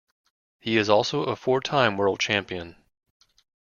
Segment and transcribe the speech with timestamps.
[0.59, 2.75] He is also a four-time world champion.